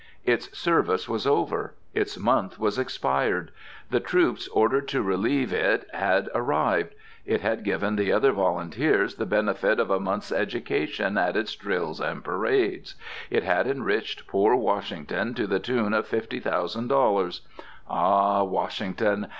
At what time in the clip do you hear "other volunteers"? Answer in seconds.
8.11-9.13